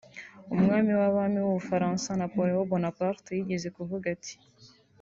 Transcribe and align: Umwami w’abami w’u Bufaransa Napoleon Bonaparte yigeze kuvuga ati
Umwami 0.55 0.91
w’abami 0.99 1.39
w’u 1.41 1.55
Bufaransa 1.57 2.09
Napoleon 2.21 2.67
Bonaparte 2.71 3.29
yigeze 3.37 3.67
kuvuga 3.77 4.05
ati 4.15 4.35